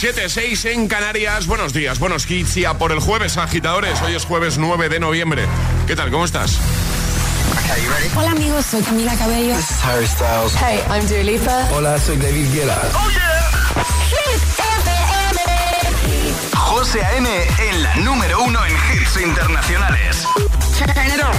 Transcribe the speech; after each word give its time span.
7-6 0.00 0.64
en 0.70 0.88
Canarias. 0.88 1.46
Buenos 1.46 1.74
días, 1.74 1.98
buenos 1.98 2.30
hits 2.30 2.56
y 2.56 2.64
a 2.64 2.78
por 2.78 2.90
el 2.90 3.00
jueves, 3.00 3.36
agitadores. 3.36 4.00
Hoy 4.00 4.14
es 4.14 4.24
jueves 4.24 4.56
9 4.56 4.88
de 4.88 4.98
noviembre. 4.98 5.44
¿Qué 5.86 5.94
tal? 5.94 6.10
¿Cómo 6.10 6.24
estás? 6.24 6.58
Hola 8.16 8.30
amigos, 8.30 8.64
soy 8.64 8.80
Camila 8.80 9.14
Cabello. 9.16 9.54
This 9.54 9.70
is 9.70 9.84
Harry 9.84 10.06
Styles. 10.06 10.54
Hey, 10.54 10.80
I'm 10.88 11.06
Dua 11.06 11.22
Lipa. 11.22 11.68
Hola, 11.74 11.98
soy 11.98 12.16
David 12.16 12.50
Guetta. 12.50 12.80
Oh 12.94 13.10
yeah. 13.10 13.30
José 16.54 17.04
A.M. 17.04 17.28
en 17.28 17.82
la 17.82 17.94
número 17.96 18.42
uno 18.42 18.64
en 18.64 18.72
hits 18.72 19.20
internacionales. 19.20 20.24
Turn 20.78 20.90
it 21.08 21.20
on. 21.22 21.36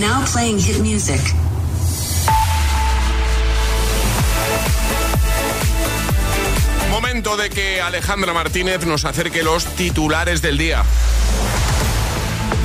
Now 0.00 0.24
playing 0.32 0.60
hit 0.60 0.78
music. 0.78 1.20
Momento 7.12 7.36
de 7.36 7.50
que 7.50 7.82
Alejandra 7.82 8.32
Martínez 8.32 8.86
nos 8.86 9.04
acerque 9.04 9.42
los 9.42 9.66
titulares 9.76 10.40
del 10.40 10.56
día. 10.56 10.82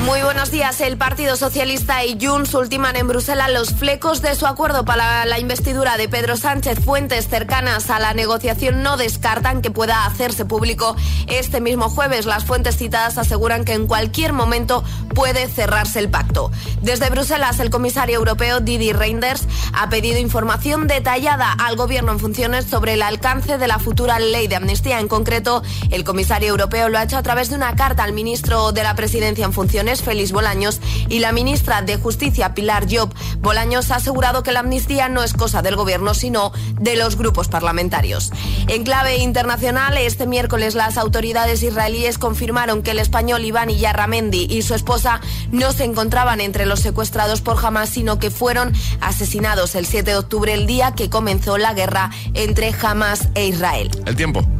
Muy 0.08 0.22
buenos 0.22 0.52
días. 0.52 0.80
El 0.80 0.97
Partido 0.97 1.36
Socialista 1.36 2.05
y 2.05 2.17
Junts 2.17 2.53
ultiman 2.53 2.95
en 2.95 3.09
Bruselas 3.09 3.52
los 3.52 3.73
flecos 3.73 4.22
de 4.22 4.36
su 4.36 4.47
acuerdo 4.47 4.86
para 4.86 5.25
la 5.25 5.38
investidura 5.38 5.97
de 5.97 6.08
Pedro 6.08 6.38
Sánchez. 6.38 6.80
Fuentes 6.80 7.27
cercanas 7.27 7.89
a 7.89 7.99
la 7.99 8.14
negociación 8.14 8.83
no 8.83 8.95
descartan 8.95 9.61
que 9.61 9.69
pueda 9.69 10.05
hacerse 10.05 10.45
público 10.45 10.95
este 11.27 11.59
mismo 11.59 11.89
jueves. 11.89 12.25
Las 12.25 12.45
fuentes 12.45 12.77
citadas 12.77 13.17
aseguran 13.17 13.66
que 13.66 13.73
en 13.73 13.86
cualquier 13.86 14.31
momento 14.31 14.81
puede 15.14 15.45
cerrarse 15.49 15.99
el 15.99 16.09
pacto. 16.09 16.52
Desde 16.81 17.09
Bruselas, 17.09 17.59
el 17.59 17.69
comisario 17.69 18.16
europeo 18.16 18.61
Didi 18.61 18.94
Reinders 18.94 19.45
ha 19.73 19.89
pedido 19.89 20.19
información 20.19 20.88
detallada 20.88 21.52
al 21.52 21.75
gobierno 21.75 22.14
en 22.14 22.19
funciones 22.19 22.64
sobre 22.64 22.94
el 22.94 23.02
alcance 23.02 23.58
de 23.58 23.67
la 23.67 23.77
futura 23.77 24.19
ley 24.19 24.47
de 24.47 24.55
amnistía. 24.55 25.02
En 25.02 25.09
concreto, 25.09 25.64
el 25.92 26.05
comisario 26.05 26.47
europeo 26.47 26.88
lo 26.88 26.97
ha 26.97 27.03
hecho 27.03 27.17
a 27.17 27.23
través 27.23 27.49
de 27.49 27.58
una 27.58 27.75
carta 27.75 28.05
al 28.05 28.14
ministro 28.14 28.71
de 28.71 28.83
la 28.83 28.95
Presidencia 28.95 29.44
en 29.44 29.52
funciones 29.52 29.97
Félix 30.02 30.31
Bolaños 30.31 30.80
y 31.09 31.20
la 31.20 31.31
ministra 31.31 31.81
de 31.81 31.98
Justicia, 31.98 32.53
Pilar 32.53 32.86
Job. 32.90 33.14
Bolaños 33.40 33.92
ha 33.92 33.95
asegurado 33.95 34.44
que 34.44 34.52
la 34.52 34.59
amnistía 34.59 35.09
no 35.09 35.23
es 35.23 35.34
cosa 35.34 35.62
del 35.62 35.76
gobierno, 35.76 36.14
sino 36.14 36.52
de 36.80 36.95
los 36.95 37.17
grupos 37.17 37.48
parlamentarios. 37.48 38.31
En 38.67 38.84
clave 38.84 39.17
internacional, 39.17 39.98
este 39.98 40.28
miércoles 40.28 40.76
las 40.76 40.98
autoridades 40.98 41.64
israelíes 41.64 42.17
confirmaron 42.17 42.81
que 42.84 42.92
el 42.92 43.00
español 43.00 43.45
Iván 43.45 43.70
Iyarramendi 43.70 44.48
y 44.49 44.61
su 44.61 44.73
esposa 44.73 45.21
no 45.52 45.71
se 45.71 45.83
encontraban 45.83 46.42
entre 46.42 46.66
los 46.66 46.80
secuestrados 46.80 47.42
por 47.42 47.64
Hamas, 47.64 47.89
sino 47.89 48.20
que 48.20 48.32
fueron 48.32 48.73
asesinados 49.02 49.76
el 49.76 49.86
7 49.86 50.11
de 50.11 50.17
octubre, 50.17 50.54
el 50.54 50.67
día 50.67 50.94
que 50.94 51.10
comenzó 51.10 51.58
la 51.58 51.73
guerra 51.73 52.11
entre 52.33 52.73
Hamas 52.82 53.30
e 53.36 53.48
Israel. 53.48 53.92
El 54.05 54.16
tiempo. 54.16 54.57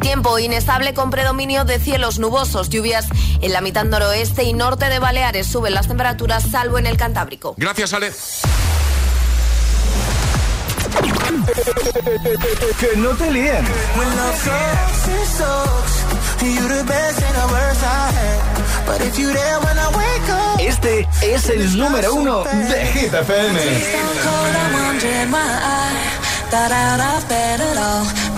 Tiempo 0.00 0.38
inestable 0.38 0.94
con 0.94 1.10
predominio 1.10 1.64
de 1.64 1.78
cielos 1.78 2.18
nubosos, 2.18 2.68
lluvias 2.68 3.06
en 3.40 3.52
la 3.52 3.60
mitad 3.60 3.84
noroeste 3.84 4.44
y 4.44 4.52
norte 4.52 4.88
de 4.88 4.98
Baleares. 4.98 5.46
Suben 5.46 5.74
las 5.74 5.88
temperaturas, 5.88 6.44
salvo 6.50 6.78
en 6.78 6.86
el 6.86 6.96
Cantábrico. 6.96 7.54
Gracias, 7.56 7.92
Ale. 7.92 8.12
que 12.78 12.96
no 12.96 13.10
te 13.10 13.30
líen. 13.30 13.64
Este 20.58 21.08
es 21.22 21.48
el 21.48 21.78
número 21.78 22.14
uno 22.14 22.44
de 22.44 22.86
Hit 22.86 23.14
FM. 23.14 23.60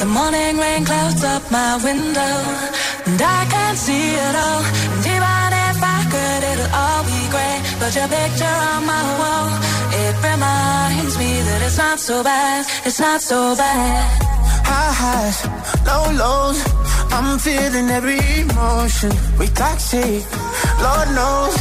The 0.00 0.06
morning 0.06 0.56
rain 0.56 0.82
clouds 0.86 1.22
up 1.24 1.42
my 1.50 1.76
window, 1.84 2.34
and 3.04 3.20
I 3.20 3.44
can't 3.52 3.76
see 3.76 4.16
it 4.16 4.34
all. 4.34 4.62
And 4.92 5.04
even 5.14 5.48
if 5.68 5.78
I 5.96 6.00
could, 6.12 6.42
it'll 6.50 6.72
all 6.72 7.02
be 7.04 7.20
great. 7.28 7.60
But 7.78 7.92
your 7.94 8.08
picture 8.08 8.56
on 8.72 8.86
my 8.86 9.04
wall, 9.20 9.48
it 10.02 10.14
reminds 10.24 11.18
me 11.18 11.30
that 11.48 11.60
it's 11.66 11.76
not 11.76 12.00
so 12.00 12.24
bad. 12.24 12.64
It's 12.86 12.98
not 12.98 13.20
so 13.20 13.54
bad. 13.54 14.00
High 14.64 14.94
highs, 15.02 15.38
low 15.84 16.04
lows. 16.16 16.58
I'm 17.12 17.38
feeling 17.38 17.90
every 17.90 18.20
emotion. 18.40 19.12
We 19.38 19.48
toxic, 19.48 20.24
Lord 20.80 21.08
knows. 21.12 21.54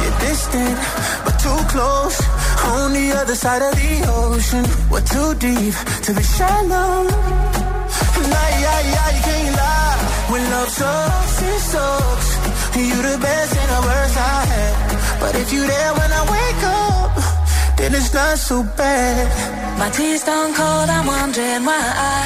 You're 0.00 0.18
distant, 0.22 0.78
but 1.24 1.34
too 1.42 1.60
close 1.74 2.43
on 2.64 2.92
the 2.92 3.12
other 3.20 3.34
side 3.34 3.62
of 3.62 3.74
the 3.74 3.94
ocean, 4.08 4.64
we're 4.90 5.06
too 5.14 5.34
deep 5.34 5.74
to 6.06 6.10
be 6.14 6.22
shallow. 6.22 7.04
Nah, 8.32 8.48
yeah, 8.64 8.80
yeah, 8.94 9.08
you 9.16 9.22
can't 9.28 9.56
lie. 9.56 9.98
When 10.30 10.42
love 10.50 10.68
sucks, 10.68 11.42
it 11.42 11.60
sucks. 11.72 12.28
You 12.76 12.98
the 13.10 13.16
best 13.18 13.52
and 13.60 13.70
the 13.74 13.80
worst 13.88 14.16
I 14.16 14.40
had. 14.52 14.74
But 15.20 15.34
if 15.36 15.52
you 15.52 15.62
there 15.66 15.92
when 15.98 16.10
I 16.20 16.22
wake 16.36 16.62
up, 16.82 17.12
then 17.76 17.94
it's 17.94 18.12
not 18.12 18.38
so 18.38 18.62
bad. 18.76 19.78
My 19.78 19.90
tea's 19.90 20.22
stone 20.22 20.52
cold, 20.54 20.88
I'm 20.96 21.06
wondering 21.06 21.64
why 21.64 21.84
I 22.16 22.20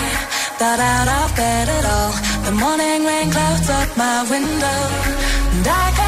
got 0.58 0.78
out 0.78 1.08
of 1.18 1.36
bed 1.36 1.68
at 1.68 1.84
all. 1.94 2.12
The 2.46 2.52
morning 2.52 3.04
rain 3.04 3.30
clouds 3.30 3.68
up 3.70 3.88
my 3.96 4.18
window, 4.30 4.80
and 5.54 5.66
I 5.66 6.07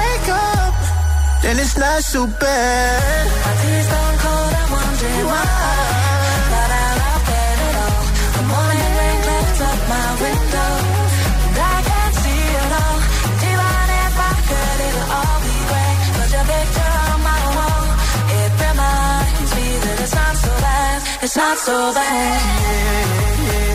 then 1.43 1.59
it's 1.59 1.77
not 1.77 2.01
so 2.03 2.27
bad. 2.27 3.25
My 3.45 3.53
tears 3.61 3.87
gone 3.93 4.17
cold, 4.23 4.53
I'm 4.61 4.69
wondering 4.77 5.25
why. 5.31 5.43
Of 7.11 7.21
bed 7.29 7.57
at 7.67 7.75
all. 7.85 8.03
The 8.37 8.43
morning 8.53 8.91
rain 8.99 9.19
clouds 9.25 9.61
up 9.69 9.79
my 9.93 10.07
window. 10.25 10.71
And 11.47 11.57
I 11.57 11.77
can't 11.89 12.15
see 12.23 12.43
it 12.61 12.71
all. 12.81 12.99
If 14.03 14.17
I 14.29 14.33
could, 14.49 14.77
it'll 14.87 15.09
all 15.17 15.37
be 15.45 15.55
great. 15.69 15.97
Put 16.15 16.29
your 16.35 16.45
picture 16.51 16.93
on 17.09 17.19
my 17.29 17.41
wall. 17.57 17.85
It 18.39 18.51
reminds 18.65 19.51
me 19.57 19.67
that 19.83 19.97
it's 20.03 20.15
not 20.21 20.35
so 20.43 20.51
bad. 20.65 20.99
It's 21.23 21.37
not 21.37 21.57
so 21.57 21.77
bad. 21.93 23.70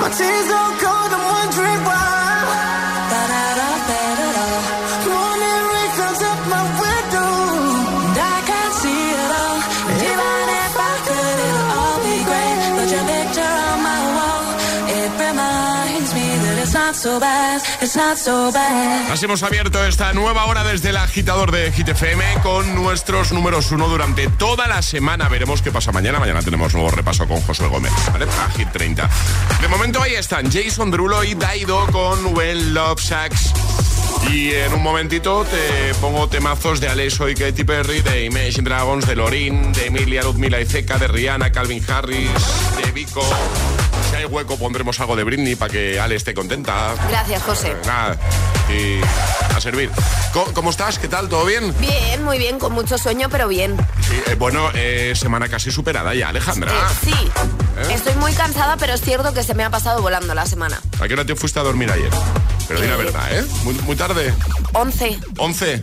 My 0.00 0.08
tears 0.10 0.48
don't 0.48 0.71
Así 19.10 19.26
hemos 19.26 19.42
abierto 19.42 19.84
esta 19.84 20.14
nueva 20.14 20.46
hora 20.46 20.64
desde 20.64 20.88
el 20.90 20.96
agitador 20.96 21.50
de 21.50 21.70
GTFM 21.70 22.40
con 22.42 22.74
nuestros 22.74 23.32
números 23.32 23.70
uno 23.70 23.86
durante 23.86 24.28
toda 24.28 24.66
la 24.66 24.80
semana. 24.80 25.28
Veremos 25.28 25.60
qué 25.60 25.70
pasa 25.70 25.92
mañana. 25.92 26.18
Mañana 26.18 26.40
tenemos 26.40 26.72
nuevo 26.72 26.90
repaso 26.90 27.28
con 27.28 27.42
Josué 27.42 27.68
Gómez, 27.68 27.92
¿vale? 28.10 28.26
Hit 28.56 28.68
30. 28.72 29.10
De 29.60 29.68
momento 29.68 30.00
ahí 30.00 30.14
están 30.14 30.50
Jason 30.50 30.90
Drulo 30.90 31.22
y 31.22 31.34
Daido 31.34 31.86
con 31.88 32.34
When 32.34 32.72
Love 32.72 32.98
Sacks. 32.98 33.52
Y 34.30 34.52
en 34.52 34.72
un 34.72 34.82
momentito 34.82 35.44
te 35.44 35.94
pongo 36.00 36.28
temazos 36.28 36.80
de 36.80 36.88
Alesso 36.88 37.28
y 37.28 37.34
Katy 37.34 37.64
Perry, 37.64 38.00
de 38.00 38.24
Imagine 38.24 38.62
Dragons, 38.68 39.06
de 39.06 39.16
Lorin, 39.16 39.72
de 39.72 39.86
Emilia 39.86 40.22
Ludmila 40.22 40.60
y 40.60 40.64
Zeca, 40.66 40.98
de 40.98 41.08
Rihanna, 41.08 41.52
Calvin 41.52 41.84
Harris, 41.88 42.30
de 42.82 42.92
Vico. 42.92 43.22
Si 44.10 44.16
hay 44.16 44.24
hueco 44.24 44.56
pondremos 44.58 44.98
algo 45.00 45.16
de 45.16 45.24
Britney 45.24 45.54
para 45.54 45.72
que 45.72 46.00
Ale 46.00 46.16
esté 46.16 46.34
contenta. 46.34 46.94
Gracias, 47.08 47.42
José. 47.42 47.72
Eh, 47.72 47.76
Nada, 47.86 48.16
y 48.70 49.00
a 49.54 49.60
servir. 49.60 49.90
¿Cómo, 50.32 50.46
cómo 50.52 50.70
estás? 50.70 50.98
¿Qué 50.98 51.08
tal? 51.08 51.28
¿Todo 51.28 51.44
bien? 51.44 51.74
Bien, 51.78 52.22
muy 52.24 52.38
bien, 52.38 52.58
con 52.58 52.72
mucho 52.72 52.96
sueño, 52.98 53.28
pero 53.28 53.48
bien. 53.48 53.76
Sí, 54.08 54.20
eh, 54.28 54.34
bueno, 54.34 54.70
eh, 54.74 55.12
semana 55.14 55.48
casi 55.48 55.70
superada 55.70 56.14
ya, 56.14 56.28
Alejandra. 56.30 56.72
Eh, 56.72 56.94
sí, 57.04 57.92
estoy 57.92 58.14
muy 58.14 58.32
cansada, 58.32 58.76
pero 58.76 58.94
es 58.94 59.00
cierto 59.02 59.32
que 59.34 59.42
se 59.42 59.54
me 59.54 59.64
ha 59.64 59.70
pasado 59.70 60.00
volando 60.02 60.34
la 60.34 60.46
semana. 60.46 60.80
¿A 61.00 61.06
qué 61.08 61.14
hora 61.14 61.24
te 61.24 61.34
fuiste 61.36 61.60
a 61.60 61.62
dormir 61.62 61.90
ayer? 61.90 62.10
Pero 62.72 62.80
di 62.82 62.88
la 62.88 62.96
verdad, 62.96 63.38
¿eh? 63.38 63.44
Muy, 63.64 63.74
muy 63.86 63.96
tarde. 63.96 64.32
11, 64.72 65.18
11. 65.38 65.82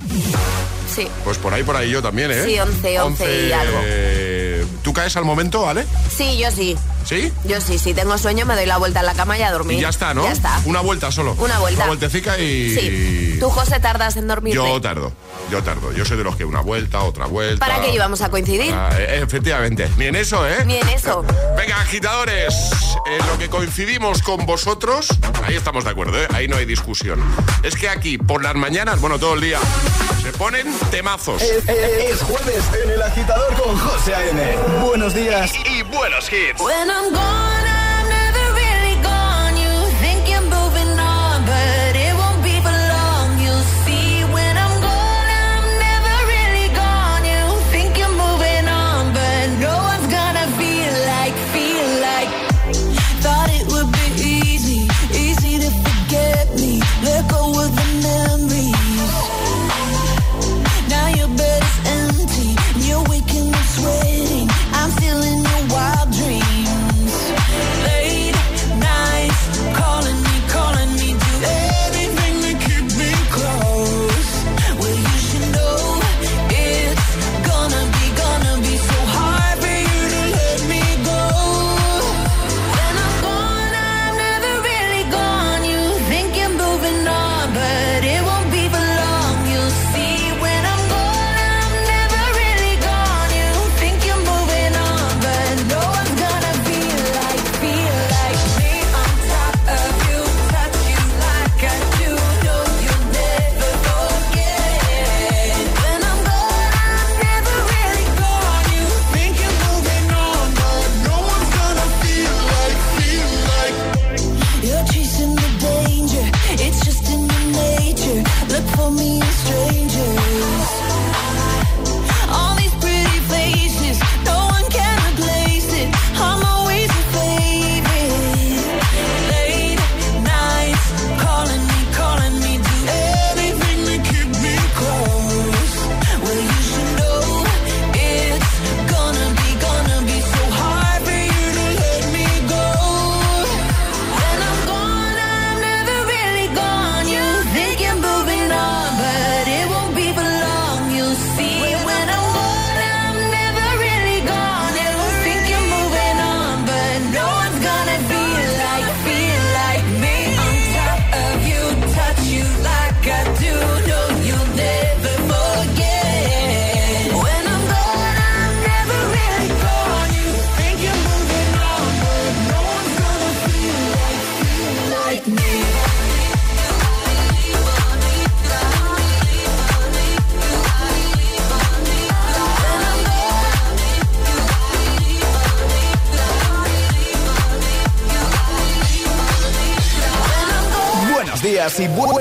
sí. 0.96 1.08
Pues 1.24 1.38
por 1.38 1.54
ahí, 1.54 1.64
por 1.64 1.76
ahí 1.76 1.92
yo 1.92 2.02
también, 2.02 2.32
¿eh? 2.32 2.44
Sí, 2.46 2.60
11, 2.60 3.00
11 3.00 3.48
y 3.48 3.52
algo. 3.52 3.80
eh, 3.84 4.66
¿Tú 4.82 4.92
caes 4.94 5.16
al 5.18 5.26
momento, 5.26 5.68
Ale? 5.70 5.86
Sí, 6.16 6.38
yo 6.38 6.50
sí. 6.52 6.76
¿Sí? 7.06 7.32
Yo 7.46 7.60
sí, 7.62 7.80
si 7.80 7.94
tengo 7.94 8.18
sueño 8.18 8.46
me 8.46 8.56
doy 8.56 8.66
la 8.66 8.78
vuelta 8.78 9.00
en 9.00 9.06
la 9.08 9.14
cama 9.16 9.38
y 9.38 9.42
a 9.42 9.52
dormir. 9.52 9.78
Y 9.78 9.82
ya 9.82 9.90
está, 9.90 10.14
¿no? 10.14 10.24
Ya 10.24 10.32
está. 10.32 10.60
Una 10.66 10.82
vuelta 10.82 11.12
solo. 11.12 11.34
Una 11.40 11.58
vuelta. 11.60 11.80
Una 11.84 11.88
vueltecica 11.88 12.38
y... 12.38 12.76
Sí. 12.76 13.38
Tú, 13.40 13.50
José, 13.50 13.80
tardas 13.80 14.16
en 14.18 14.28
dormirte. 14.28 14.56
Yo 14.58 14.80
tardo, 14.82 15.12
yo 15.50 15.64
tardo. 15.64 15.92
Yo 15.94 16.06
soy 16.06 16.18
de 16.18 16.24
los 16.24 16.36
que 16.36 16.46
una 16.46 16.62
vuelta, 16.62 17.02
otra 17.02 17.26
vuelta. 17.26 17.66
¿Para 17.66 17.82
qué 17.82 17.94
íbamos 17.94 18.22
a 18.22 18.30
coincidir? 18.30 18.74
Ah, 18.74 18.90
eh, 18.98 19.22
efectivamente. 19.24 19.90
Ni 19.98 20.06
en 20.06 20.16
eso, 20.16 20.48
¿eh? 20.48 20.66
Ni 20.66 20.76
en 20.78 20.88
eso. 20.90 21.26
Venga, 21.58 21.80
agitadores, 21.82 22.54
en 23.08 23.26
lo 23.28 23.38
que 23.40 23.50
coincidimos 23.50 24.22
con 24.22 24.46
vosotros, 24.46 25.08
ahí 25.46 25.56
estamos 25.56 25.86
de 25.86 25.90
acuerdo, 25.92 26.22
¿eh? 26.22 26.28
ahí 26.34 26.48
no 26.48 26.58
hay 26.58 26.66
discusión. 26.66 27.20
Es 27.64 27.76
que 27.76 27.90
aquí, 27.90 28.18
por 28.18 28.44
las 28.44 28.56
mañanas, 28.56 29.00
bueno, 29.00 29.18
todo 29.20 29.34
el 29.36 29.42
día, 29.42 29.60
se 30.22 30.32
ponen 30.34 30.68
temazos. 30.92 31.42
Es, 31.42 31.68
es- 31.68 32.12
es 32.12 32.22
jueves 32.22 32.64
en 32.84 32.92
el 32.92 33.02
agitador 33.02 33.54
con 33.62 33.78
José 33.78 34.16
A.M. 34.16 34.58
Buenos 34.86 35.14
días. 35.14 35.52
Y 35.66 35.82
buenos 35.84 36.26
hits. 36.32 36.60
I'm 36.92 37.14
gone, 37.14 37.69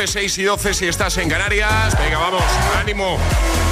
12, 0.00 0.12
6 0.12 0.38
y 0.38 0.42
12 0.44 0.72
si 0.72 0.88
estás 0.88 1.18
en 1.18 1.28
Canarias. 1.28 1.94
Venga, 1.98 2.16
vamos, 2.16 2.42
ánimo. 2.78 3.18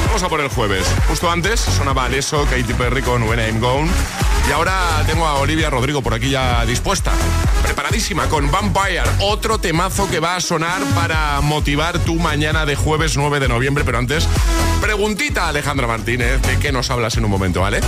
Vamos 0.05 0.23
a 0.23 0.29
por 0.29 0.43
el 0.43 0.49
jueves. 0.49 0.85
Justo 1.09 1.31
antes 1.31 1.59
sonaba 1.59 2.05
Aleso, 2.05 2.45
Katy 2.45 2.75
Perry 2.75 3.01
con 3.01 3.23
When 3.23 3.41
I'm 3.41 3.59
Gone. 3.61 3.91
Y 4.47 4.53
ahora 4.53 5.03
tengo 5.07 5.27
a 5.27 5.37
Olivia 5.37 5.71
Rodrigo 5.71 6.03
por 6.03 6.13
aquí 6.13 6.29
ya 6.29 6.67
dispuesta, 6.67 7.13
preparadísima 7.63 8.29
con 8.29 8.51
Vampire, 8.51 9.05
otro 9.21 9.59
temazo 9.59 10.07
que 10.11 10.21
va 10.21 10.37
a 10.37 10.41
sonar 10.43 10.83
para 10.95 11.41
motivar 11.41 11.99
tu 12.01 12.17
mañana 12.17 12.67
de 12.67 12.77
jueves 12.77 13.17
9 13.17 13.41
de 13.41 13.49
noviembre. 13.49 13.85
Pero 13.85 13.97
antes, 13.97 14.29
preguntita 14.83 15.47
a 15.47 15.49
Alejandra 15.49 15.87
Martínez, 15.87 16.43
¿de 16.43 16.59
qué 16.59 16.73
nos 16.73 16.91
hablas 16.91 17.17
en 17.17 17.25
un 17.25 17.31
momento, 17.31 17.63
¿vale? 17.63 17.81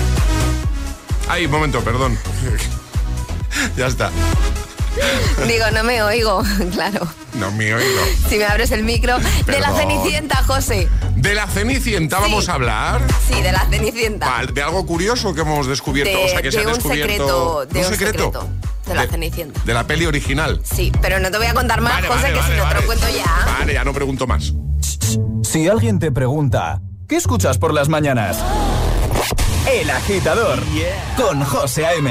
Ay, 1.28 1.44
un 1.44 1.52
momento, 1.52 1.82
perdón. 1.82 2.18
ya 3.76 3.86
está. 3.86 4.10
Digo, 5.46 5.70
no 5.72 5.84
me 5.84 6.02
oigo, 6.02 6.42
claro. 6.72 7.06
Si 8.28 8.36
me 8.38 8.44
abres 8.44 8.70
el 8.72 8.82
micro. 8.84 9.18
De 9.46 9.60
la. 9.60 9.70
Cenicienta, 9.74 10.36
José. 10.44 10.88
De 11.16 11.34
la 11.34 11.46
Cenicienta 11.46 12.16
Sí. 12.16 12.22
vamos 12.22 12.48
a 12.48 12.54
hablar. 12.54 13.02
Sí, 13.28 13.40
de 13.42 13.52
la 13.52 13.66
Cenicienta. 13.68 14.26
Vale, 14.28 14.52
de 14.52 14.62
algo 14.62 14.84
curioso 14.86 15.34
que 15.34 15.40
hemos 15.42 15.66
descubierto. 15.66 16.16
De- 16.18 16.24
o 16.24 16.28
sea, 16.28 16.42
que 16.42 16.52
se 16.52 16.58
ha 16.58 16.62
un 16.62 16.74
descubierto. 16.74 17.06
secreto, 17.12 17.66
de 17.66 17.78
¿Un 17.80 17.84
un 17.86 17.90
secreto? 17.92 18.24
secreto. 18.32 18.48
De 18.86 18.94
la 18.94 19.06
Cenicienta. 19.06 19.60
De 19.64 19.74
la 19.74 19.86
peli 19.86 20.06
original. 20.06 20.60
Sí, 20.64 20.90
pero 21.00 21.18
no 21.20 21.30
te 21.30 21.38
voy 21.38 21.46
a 21.46 21.54
contar 21.54 21.80
más, 21.80 21.94
Vale, 21.94 22.08
José, 22.08 22.20
vale, 22.22 22.32
que 22.34 22.40
vale, 22.40 22.54
si 22.54 22.60
no 22.60 22.68
te 22.68 22.74
lo 22.74 22.86
cuento 22.86 23.06
ya. 23.08 23.46
Vale, 23.58 23.74
ya 23.74 23.84
no 23.84 23.92
pregunto 23.92 24.26
más. 24.26 24.52
Si 25.44 25.68
alguien 25.68 25.98
te 25.98 26.10
pregunta, 26.12 26.80
¿qué 27.08 27.16
escuchas 27.16 27.58
por 27.58 27.72
las 27.74 27.88
mañanas? 27.88 28.38
El 29.70 29.90
agitador 29.90 30.60
con 31.16 31.44
José 31.44 31.86
A.M. 31.86 32.10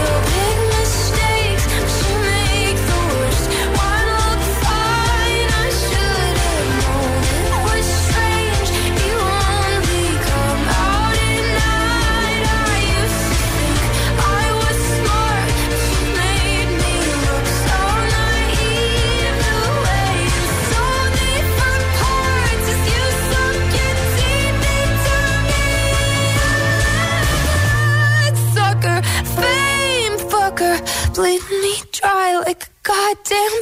goddamn 33.11 33.61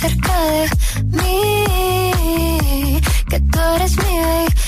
cerca 0.00 0.40
de 0.44 0.68
mí, 1.06 2.12
que 3.28 3.40
tú 3.40 3.58
eres 3.76 3.96
mi 3.96 4.04
baby. 4.04 4.67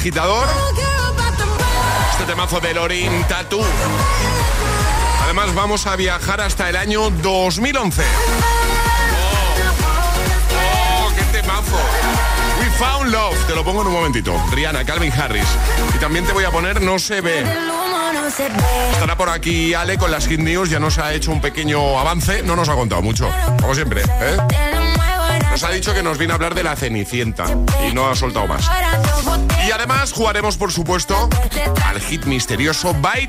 Agitador 0.00 0.48
este 2.12 2.24
temazo 2.24 2.58
de 2.58 2.72
Lorin 2.72 3.22
Tattoo. 3.28 3.62
Además, 5.24 5.54
vamos 5.54 5.86
a 5.86 5.94
viajar 5.94 6.40
hasta 6.40 6.70
el 6.70 6.76
año 6.76 7.10
2011. 7.10 8.02
¡Oh! 9.12 9.66
¡Oh, 11.04 11.12
qué 11.14 11.22
temazo! 11.38 11.78
We 12.60 12.70
Found 12.78 13.10
Love. 13.10 13.46
Te 13.46 13.54
lo 13.54 13.62
pongo 13.62 13.82
en 13.82 13.88
un 13.88 13.92
momentito. 13.92 14.42
Rihanna, 14.52 14.86
Calvin 14.86 15.12
Harris. 15.12 15.44
Y 15.94 15.98
también 15.98 16.24
te 16.24 16.32
voy 16.32 16.44
a 16.44 16.50
poner 16.50 16.80
No 16.80 16.98
se 16.98 17.20
ve. 17.20 17.44
Estará 18.92 19.18
por 19.18 19.28
aquí 19.28 19.74
Ale 19.74 19.98
con 19.98 20.10
las 20.10 20.26
Hit 20.26 20.40
News. 20.40 20.70
Ya 20.70 20.80
nos 20.80 20.96
ha 20.96 21.12
hecho 21.12 21.30
un 21.30 21.42
pequeño 21.42 21.98
avance. 21.98 22.42
No 22.42 22.56
nos 22.56 22.70
ha 22.70 22.74
contado 22.74 23.02
mucho. 23.02 23.30
Como 23.60 23.74
siempre. 23.74 24.02
¿eh? 24.02 24.36
Nos 25.50 25.62
ha 25.62 25.70
dicho 25.70 25.92
que 25.92 26.02
nos 26.02 26.16
viene 26.16 26.32
a 26.32 26.36
hablar 26.36 26.54
de 26.54 26.62
la 26.62 26.74
Cenicienta. 26.74 27.44
Y 27.86 27.92
no 27.92 28.08
ha 28.08 28.14
soltado 28.14 28.46
más. 28.46 28.64
Y 29.70 29.72
además 29.72 30.12
jugaremos, 30.12 30.56
por 30.56 30.72
supuesto, 30.72 31.28
al 31.84 32.00
hit 32.00 32.24
misterioso 32.24 32.92
Bye 32.94 33.28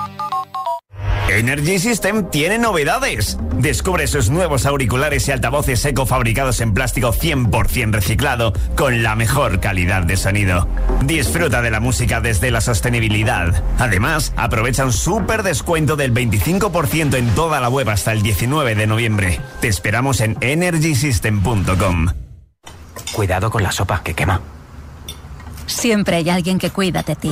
Energy 1.39 1.79
System 1.79 2.29
tiene 2.29 2.57
novedades. 2.57 3.37
Descubre 3.57 4.07
sus 4.07 4.29
nuevos 4.29 4.65
auriculares 4.65 5.27
y 5.27 5.31
altavoces 5.31 5.83
eco 5.85 6.05
fabricados 6.05 6.61
en 6.61 6.73
plástico 6.73 7.13
100% 7.13 7.91
reciclado 7.91 8.53
con 8.75 9.03
la 9.03 9.15
mejor 9.15 9.59
calidad 9.59 10.03
de 10.03 10.17
sonido. 10.17 10.67
Disfruta 11.03 11.61
de 11.61 11.71
la 11.71 11.79
música 11.79 12.21
desde 12.21 12.51
la 12.51 12.61
sostenibilidad. 12.61 13.63
Además, 13.79 14.33
aprovecha 14.35 14.85
un 14.85 14.93
súper 14.93 15.43
descuento 15.43 15.95
del 15.95 16.13
25% 16.13 17.15
en 17.15 17.29
toda 17.35 17.59
la 17.59 17.69
web 17.69 17.89
hasta 17.89 18.11
el 18.11 18.21
19 18.21 18.75
de 18.75 18.87
noviembre. 18.87 19.39
Te 19.59 19.67
esperamos 19.67 20.21
en 20.21 20.37
energysystem.com. 20.41 22.07
Cuidado 23.13 23.49
con 23.49 23.63
la 23.63 23.71
sopa 23.71 24.01
que 24.03 24.13
quema. 24.13 24.41
siempre 25.67 26.17
hay 26.17 26.29
alguien 26.29 26.59
que 26.59 26.69
cuida 26.69 27.01
de 27.03 27.15
ti. 27.15 27.31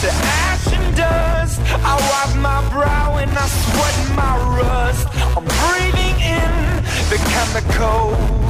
To 0.00 0.10
ash 0.10 0.72
and 0.72 0.96
dust. 0.96 1.60
I 1.84 1.94
wipe 2.10 2.34
my 2.40 2.60
brow 2.70 3.18
and 3.18 3.30
I 3.30 3.46
sweat 3.46 3.96
my 4.16 4.34
rust. 4.56 5.06
I'm 5.36 5.44
breathing 5.60 6.16
in 6.38 6.52
the 7.12 7.18
chemicals. 7.28 8.49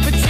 opportunity 0.00 0.29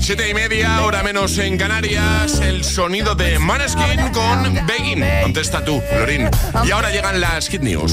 Siete 0.00 0.30
y 0.30 0.32
media, 0.32 0.84
hora 0.84 1.02
menos 1.02 1.36
en 1.36 1.58
Canarias, 1.58 2.40
el 2.40 2.64
sonido 2.64 3.14
de 3.14 3.38
Maneskin 3.38 4.08
con 4.10 4.66
Begging. 4.66 5.04
Contesta 5.22 5.62
tú, 5.62 5.82
Lorín. 5.98 6.30
Y 6.64 6.70
ahora 6.70 6.90
llegan 6.90 7.20
las 7.20 7.46
Hit 7.48 7.60
News. 7.60 7.92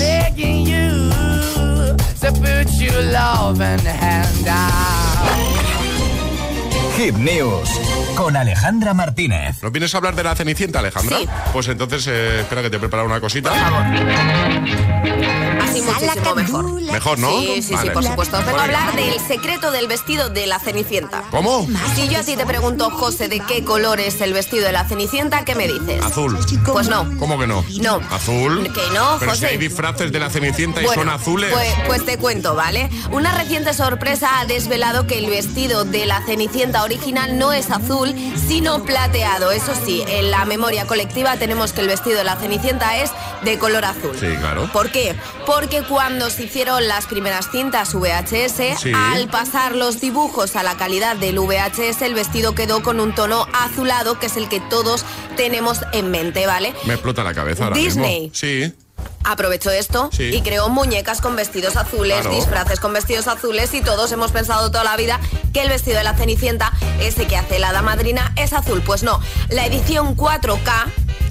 Hit 6.97 7.15
News 7.15 7.69
con 8.15 8.37
Alejandra 8.37 8.93
Martínez. 8.93 9.61
¿No 9.61 9.71
vienes 9.71 9.93
a 9.93 9.97
hablar 9.97 10.15
de 10.15 10.23
la 10.23 10.35
Cenicienta, 10.35 10.79
Alejandra? 10.79 11.17
Sí. 11.17 11.27
Pues 11.51 11.67
entonces, 11.67 12.07
eh, 12.07 12.39
espera 12.39 12.61
que 12.61 12.69
te 12.69 12.77
he 12.77 12.79
preparado 12.79 13.09
una 13.09 13.19
cosita. 13.19 13.51
Así 15.81 16.05
muchísimo 16.05 16.35
mejor. 16.35 16.81
Mejor, 16.81 17.19
¿no? 17.19 17.29
Sí, 17.39 17.47
sí, 17.55 17.61
sí, 17.63 17.73
Vale. 17.75 17.91
por 17.91 18.03
supuesto. 18.03 18.37
Os 18.37 18.45
vengo 18.45 18.59
a 18.59 18.63
hablar 18.63 18.95
del 18.95 19.19
secreto 19.19 19.71
del 19.71 19.87
vestido 19.87 20.29
de 20.29 20.47
la 20.47 20.59
Cenicienta. 20.59 21.23
¿Cómo? 21.31 21.67
Si 21.95 22.07
yo 22.09 22.19
a 22.19 22.23
ti 22.23 22.35
te 22.35 22.45
pregunto, 22.45 22.89
José, 22.91 23.27
de 23.27 23.39
qué 23.41 23.63
color 23.63 23.99
es 23.99 24.21
el 24.21 24.33
vestido 24.33 24.65
de 24.65 24.71
la 24.71 24.85
Cenicienta, 24.85 25.45
¿qué 25.45 25.55
me 25.55 25.67
dices? 25.67 26.03
Azul. 26.03 26.37
Pues 26.65 26.87
no. 26.89 27.09
¿Cómo 27.19 27.37
que 27.39 27.47
no? 27.47 27.63
No. 27.81 27.99
¿Azul? 28.11 28.71
Que 28.73 28.81
no, 28.93 29.17
Pero 29.19 29.31
José. 29.31 29.47
si 29.47 29.53
hay 29.53 29.57
disfraces 29.57 30.11
de 30.11 30.19
la 30.19 30.29
Cenicienta 30.29 30.81
y 30.81 30.85
Bueno, 30.85 31.03
son 31.03 31.09
azules. 31.11 31.51
Pues, 31.51 31.73
pues 31.87 32.05
te 32.05 32.17
cuento, 32.17 32.55
¿vale? 32.55 32.89
Una 33.11 33.33
reciente 33.33 33.73
sorpresa 33.73 34.39
ha 34.39 34.45
desvelado 34.45 35.07
que 35.07 35.17
el 35.17 35.29
vestido 35.29 35.85
de 35.85 36.05
la 36.05 36.21
Cenicienta 36.25 36.83
original 36.83 37.37
no 37.37 37.51
es 37.53 37.71
azul, 37.71 38.13
sino 38.47 38.83
plateado. 38.83 39.51
Eso 39.51 39.73
sí, 39.85 40.03
en 40.07 40.31
la 40.31 40.45
memoria 40.45 40.85
colectiva 40.87 41.37
tenemos 41.37 41.73
que 41.73 41.81
el 41.81 41.87
vestido 41.87 42.17
de 42.17 42.23
la 42.23 42.35
Cenicienta 42.37 42.97
es 42.97 43.11
de 43.43 43.57
color 43.59 43.85
azul. 43.85 44.15
Sí, 44.19 44.27
claro. 44.39 44.69
¿Por 44.71 44.91
qué? 44.91 45.15
Porque 45.45 45.64
cuando 45.89 46.29
se 46.29 46.43
hicieron 46.43 46.87
las 46.87 47.05
primeras 47.07 47.49
cintas 47.51 47.93
VHS, 47.93 48.77
Sí. 48.79 48.91
al 48.95 49.27
pasar 49.29 49.75
los 49.75 49.99
dibujos 49.99 50.55
a 50.55 50.63
la 50.63 50.77
calidad 50.77 51.15
del 51.15 51.39
VHS, 51.39 52.01
el 52.05 52.13
vestido 52.13 52.53
quedó 52.55 52.83
con 52.83 52.99
un 52.99 53.13
tono 53.15 53.47
azulado, 53.53 54.19
que 54.19 54.27
es 54.27 54.37
el 54.37 54.47
que 54.47 54.59
todos 54.59 55.03
tenemos 55.35 55.79
en 55.91 56.11
mente, 56.11 56.45
¿vale? 56.47 56.73
Me 56.85 56.93
explota 56.93 57.23
la 57.23 57.33
cabeza 57.33 57.65
ahora 57.65 57.75
Disney. 57.77 58.21
mismo. 58.31 58.35
Sí. 58.35 58.73
aprovechó 59.27 59.71
esto 59.71 60.09
Sí. 60.13 60.25
y 60.25 60.41
creó 60.41 60.69
muñecas 60.69 61.19
con 61.19 61.35
vestidos 61.35 61.77
azules, 61.77 62.21
Claro. 62.21 62.35
disfraces 62.35 62.79
con 62.79 62.93
vestidos 62.93 63.27
azules 63.27 63.73
y 63.73 63.81
todos 63.81 64.11
hemos 64.11 64.31
pensado 64.31 64.69
toda 64.69 64.83
la 64.83 64.95
vida 64.97 65.19
que 65.51 65.61
el 65.61 65.69
vestido 65.69 65.97
de 65.97 66.03
la 66.03 66.13
Cenicienta, 66.13 66.71
ese 66.99 67.25
que 67.25 67.35
hace 67.35 67.57
la 67.57 67.69
hada 67.69 67.81
madrina, 67.81 68.33
es 68.35 68.53
azul. 68.53 68.83
Pues 68.85 69.01
no, 69.01 69.19
la 69.49 69.65
edición 69.65 70.15
4K 70.15 70.85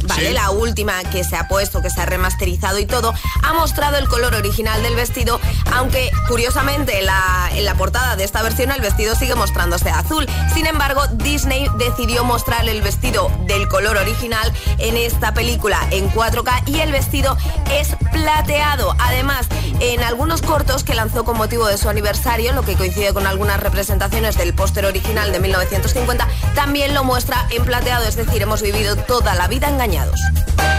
¿vale? 0.07 0.29
Sí. 0.29 0.33
La 0.35 0.51
última 0.51 1.03
que 1.05 1.25
se 1.25 1.37
ha 1.37 1.49
puesto, 1.49 1.83
que 1.83 1.91
se 1.91 2.01
ha 2.01 2.07
remasterizado 2.07 2.79
y 2.79 2.87
todo, 2.87 3.13
ha 3.43 3.53
mostrado 3.53 3.97
el 3.99 4.09
color 4.09 4.35
original 4.35 4.83
del 4.83 4.95
vestido, 4.97 5.41
aunque 5.73 6.11
curiosamente 6.29 7.03
la- 7.03 7.51
en 7.53 7.65
la 7.65 7.75
portada 7.75 8.17
de 8.17 8.25
esta 8.25 8.43
versión 8.43 8.71
el 8.71 8.81
vestido 8.81 9.15
sigue 9.15 9.35
mostrándose 9.35 9.91
azul. 9.91 10.27
Sin 10.53 10.67
embargo, 10.67 11.07
Disney 11.13 11.67
decidió 11.79 12.25
mostrar 12.25 12.69
el 12.69 12.83
vestido 12.83 13.31
del 13.47 13.69
color 13.69 13.97
original 13.97 14.53
en 14.79 14.97
esta 14.97 15.35
película 15.35 15.79
en 15.91 16.09
4K 16.11 16.63
y 16.67 16.81
el 16.81 16.93
vestido 16.93 17.37
es 17.71 17.89
plateado. 18.13 18.95
Además, 18.99 19.47
en 19.81 20.03
algunos 20.03 20.43
cortos 20.43 20.85
que 20.85 20.95
lanzó 20.95 21.25
con 21.25 21.37
motivo 21.37 21.67
de 21.67 21.79
su 21.79 21.89
aniversario, 21.89 22.53
lo 22.53 22.63
que 22.63 22.75
coincide 22.75 23.13
con 23.13 23.27
algunas 23.27 23.61
representaciones 23.61 24.37
del 24.37 24.55
póster 24.55 24.85
original 24.87 25.33
de 25.33 25.41
1950, 25.41 26.27
también 26.55 26.95
lo 26.95 27.05
muestra 27.05 27.47
en 27.51 27.65
plateado, 27.65 28.05
es 28.07 28.17
decir, 28.17 28.43
hemos 28.43 28.63
vivido 28.63 28.97
toda 28.97 29.35
la 29.35 29.49
vida 29.49 29.69
engañados. 29.69 29.94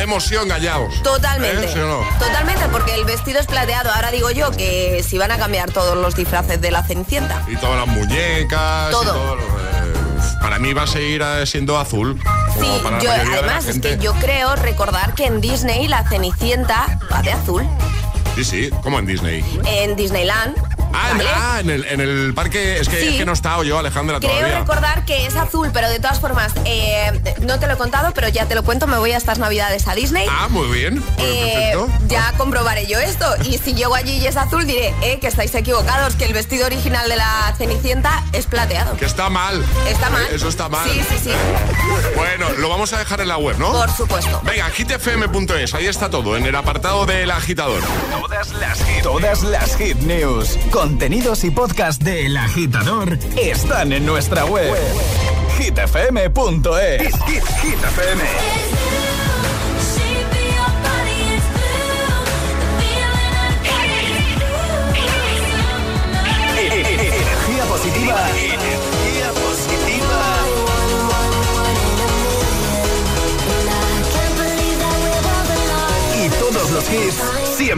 Hemos 0.01 0.23
sido 0.25 0.43
engañados. 0.43 1.01
Totalmente. 1.03 1.65
¿Eh? 1.65 1.69
¿Sí 1.73 1.79
o 1.79 1.87
no? 1.87 1.99
Totalmente, 2.19 2.65
porque 2.71 2.95
el 2.95 3.05
vestido 3.05 3.39
es 3.39 3.47
plateado. 3.47 3.91
Ahora 3.91 4.11
digo 4.11 4.29
yo 4.31 4.51
que 4.51 5.03
si 5.07 5.17
van 5.17 5.31
a 5.31 5.37
cambiar 5.37 5.71
todos 5.71 5.97
los 5.97 6.15
disfraces 6.15 6.59
de 6.61 6.71
la 6.71 6.83
Cenicienta. 6.83 7.43
Y 7.47 7.55
todas 7.55 7.77
las 7.77 7.87
muñecas. 7.87 8.89
y 8.89 8.91
Todo. 8.91 9.35
eh, 9.35 9.93
para 10.41 10.59
mí 10.59 10.73
va 10.73 10.83
a 10.83 10.87
seguir 10.87 11.23
siendo 11.45 11.79
azul. 11.79 12.19
Sí, 12.59 12.81
yo, 13.01 13.11
además 13.11 13.65
es 13.67 13.79
que 13.79 13.97
yo 13.97 14.13
creo 14.15 14.55
recordar 14.55 15.13
que 15.13 15.25
en 15.25 15.41
Disney 15.41 15.87
la 15.87 16.07
Cenicienta 16.07 16.99
va 17.11 17.21
de 17.21 17.31
azul. 17.33 17.67
Sí, 18.35 18.43
sí, 18.43 18.69
como 18.83 18.99
en 18.99 19.05
Disney. 19.05 19.43
En 19.65 19.95
Disneyland. 19.95 20.55
Ah, 20.97 21.11
ah, 21.35 21.57
en 21.59 21.69
el, 21.69 21.83
en 21.85 21.99
el 21.99 22.33
parque. 22.33 22.79
Es 22.79 22.87
que, 22.87 22.99
Sí. 23.01 23.07
es 23.09 23.15
que 23.15 23.25
no 23.25 23.31
he 23.31 23.35
estado 23.35 23.63
yo, 23.63 23.77
Alejandra, 23.77 24.19
Creo 24.19 24.31
todavía. 24.31 24.59
recordar 24.59 25.03
que 25.05 25.25
es 25.25 25.35
azul, 25.35 25.69
pero 25.73 25.89
de 25.89 25.99
todas 25.99 26.21
formas, 26.21 26.53
eh, 26.63 27.11
no 27.41 27.59
te 27.59 27.67
lo 27.67 27.73
he 27.73 27.77
contado, 27.77 28.13
pero 28.13 28.29
ya 28.29 28.45
te 28.45 28.55
lo 28.55 28.63
cuento, 28.63 28.87
me 28.87 28.97
voy 28.97 29.11
a 29.11 29.17
estas 29.17 29.37
navidades 29.39 29.87
a 29.89 29.95
Disney. 29.95 30.25
Ah, 30.29 30.47
muy 30.49 30.67
bien. 30.69 31.01
Bueno, 31.17 31.17
Eh, 31.19 31.75
ya 32.07 32.33
comprobaré 32.37 32.87
yo 32.87 32.97
esto. 32.99 33.25
Y 33.43 33.57
si 33.57 33.73
llego 33.73 33.93
allí 33.95 34.17
y 34.19 34.27
es 34.27 34.37
azul, 34.37 34.65
diré 34.65 34.93
eh, 35.01 35.19
que 35.19 35.27
estáis 35.27 35.53
equivocados, 35.53 36.15
que 36.15 36.25
el 36.25 36.33
vestido 36.33 36.65
original 36.65 37.09
de 37.09 37.17
la 37.17 37.53
Cenicienta 37.57 38.23
es 38.31 38.45
plateado. 38.45 38.95
Que 38.95 39.05
está 39.05 39.29
mal. 39.29 39.65
Está 39.89 40.09
mal. 40.09 40.25
Eso 40.31 40.47
está 40.47 40.69
mal. 40.69 40.89
Sí, 40.89 41.01
sí, 41.09 41.15
sí. 41.25 41.31
Bueno, 42.15 42.49
lo 42.57 42.69
vamos 42.69 42.93
a 42.93 42.99
dejar 42.99 43.19
en 43.21 43.27
la 43.27 43.37
web, 43.37 43.57
¿no? 43.59 43.71
Por 43.73 43.91
supuesto. 43.91 44.41
Venga, 44.43 44.69
hitfm.es, 44.69 45.73
ahí 45.73 45.87
está 45.87 46.09
todo, 46.09 46.37
en 46.37 46.45
el 46.45 46.55
apartado 46.55 47.05
del 47.05 47.31
agitador. 47.31 47.81
Todas 48.25 48.53
las 48.53 48.83
hit, 48.83 49.03
todas 49.03 49.43
las 49.43 49.77
hit 49.77 49.97
news, 49.97 50.57
contenidos 50.71 51.43
y 51.43 51.51
podcast 51.51 52.01
de 52.01 52.25
El 52.25 52.37
Agitador 52.37 53.19
están 53.39 53.93
en 53.93 54.03
nuestra 54.03 54.45
web. 54.45 54.75
hitfm.es. 55.59 57.03
Hit, 57.03 57.15
hit, 57.27 57.43
Hit 57.61 59.04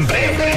siempre. 0.05 0.56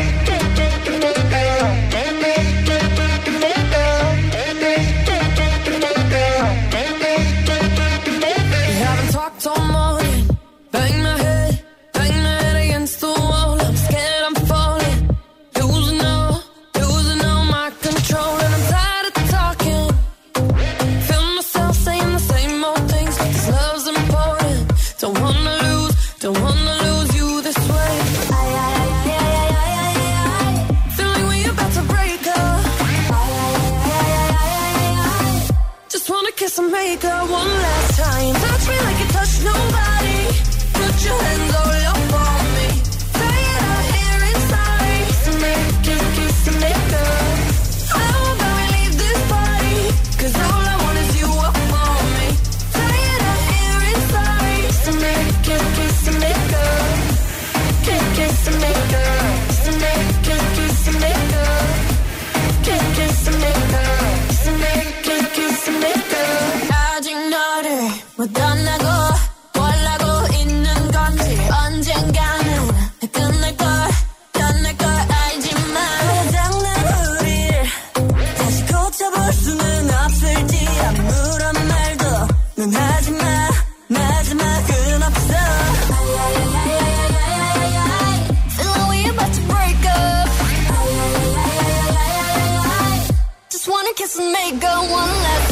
one 94.90 95.08
left. 95.22 95.50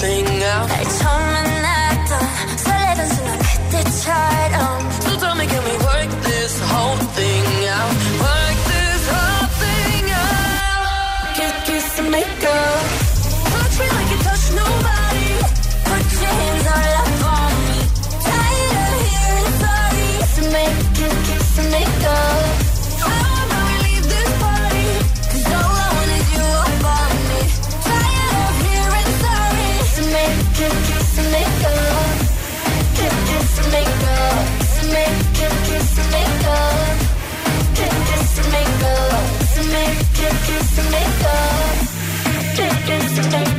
thing 0.00 0.26
out. 0.42 0.68
날 0.68 0.84
처음 0.84 1.20
만났던 1.32 2.56
설레던 2.58 3.08
순간 3.08 3.38
그때처럼. 3.38 4.90
So 5.02 5.18
tell 5.18 5.34
me, 5.36 5.46
can 5.46 5.62
we 5.64 5.76
work 5.84 6.10
this 6.24 6.60
whole 6.70 6.99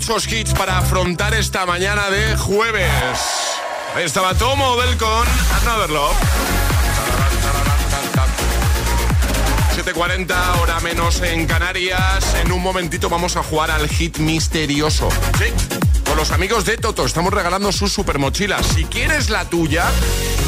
muchos 0.00 0.32
hits 0.32 0.54
para 0.54 0.78
afrontar 0.78 1.34
esta 1.34 1.66
mañana 1.66 2.08
de 2.08 2.34
jueves. 2.34 3.20
Ahí 3.94 4.04
estaba 4.04 4.32
Tomo 4.32 4.80
Del 4.80 4.96
con 4.96 5.28
Another 5.60 5.90
Love. 5.90 6.16
7.40, 9.76 10.60
hora 10.62 10.80
menos 10.80 11.20
en 11.20 11.46
Canarias. 11.46 12.34
En 12.42 12.50
un 12.50 12.62
momentito 12.62 13.10
vamos 13.10 13.36
a 13.36 13.42
jugar 13.42 13.70
al 13.70 13.90
hit 13.90 14.16
misterioso. 14.16 15.10
Sí, 15.36 15.52
con 16.06 16.16
los 16.16 16.30
amigos 16.30 16.64
de 16.64 16.78
Toto. 16.78 17.04
Estamos 17.04 17.34
regalando 17.34 17.70
sus 17.70 17.92
super 17.92 18.18
mochilas. 18.18 18.64
Si 18.74 18.84
quieres 18.86 19.28
la 19.28 19.44
tuya, 19.50 19.84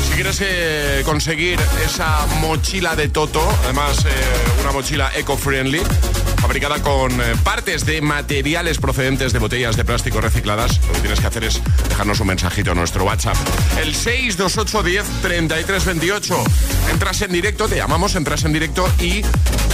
si 0.09 0.14
quieres 0.14 0.38
eh, 0.40 1.03
conseguir 1.05 1.61
esa 1.84 2.26
mochila 2.40 2.96
de 2.96 3.11
Toto, 3.11 3.46
además 3.64 3.98
eh, 4.07 4.61
una 4.62 4.72
mochila 4.72 5.12
eco-friendly, 5.14 5.82
fabricada 6.53 6.82
con 6.82 7.18
eh, 7.18 7.34
partes 7.42 7.86
de 7.86 8.03
materiales 8.03 8.76
procedentes 8.76 9.32
de 9.32 9.38
botellas 9.38 9.74
de 9.74 9.86
plástico 9.86 10.20
recicladas, 10.20 10.78
lo 10.86 10.92
que 10.92 11.00
tienes 11.00 11.18
que 11.18 11.26
hacer 11.26 11.44
es 11.44 11.62
dejarnos 11.88 12.20
un 12.20 12.26
mensajito 12.26 12.72
a 12.72 12.74
nuestro 12.74 13.05
WhatsApp. 13.05 13.36
El 13.80 13.94
628 13.94 14.82
10 14.82 15.05
33 15.22 15.84
28. 15.86 16.44
Entras 16.90 17.22
en 17.22 17.32
directo, 17.32 17.68
te 17.68 17.76
llamamos, 17.76 18.16
entras 18.16 18.44
en 18.44 18.53
directo 18.53 18.86
y 19.00 19.22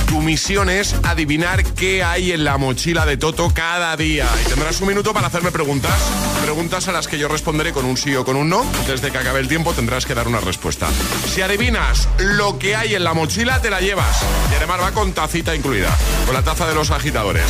tu 0.07 0.23
misión 0.23 0.71
es 0.71 0.95
adivinar 1.03 1.65
qué 1.65 2.05
hay 2.05 2.31
en 2.31 2.45
la 2.45 2.59
mochila 2.59 3.05
de 3.07 3.17
Toto 3.17 3.51
cada 3.53 3.97
día. 3.97 4.29
Y 4.47 4.49
tendrás 4.49 4.81
un 4.81 4.87
minuto 4.87 5.13
para 5.13 5.27
hacerme 5.27 5.51
preguntas. 5.51 6.28
Preguntas 6.59 6.89
a 6.89 6.93
las 6.93 7.07
que 7.07 7.17
yo 7.17 7.29
responderé 7.29 7.73
con 7.73 7.85
un 7.85 7.97
sí 7.97 8.17
o 8.17 8.25
con 8.25 8.35
un 8.35 8.49
no. 8.49 8.67
Desde 8.89 9.13
que 9.13 9.19
acabe 9.19 9.39
el 9.39 9.47
tiempo 9.47 9.75
tendrás 9.75 10.05
que 10.05 10.13
dar 10.13 10.27
una 10.27 10.41
respuesta. 10.41 10.89
Si 11.33 11.41
adivinas 11.41 12.09
lo 12.19 12.59
que 12.59 12.75
hay 12.75 12.97
en 12.97 13.05
la 13.05 13.15
mochila, 13.15 13.63
te 13.63 13.71
la 13.71 13.81
llevas. 13.81 14.25
Y 14.51 14.57
además 14.57 14.81
va 14.81 14.91
con 14.91 15.13
tacita 15.13 15.55
incluida. 15.55 15.97
Con 16.27 16.35
la 16.35 16.43
taza 16.43 16.67
de 16.67 16.75
los 16.75 16.91
agitadores. 16.91 17.45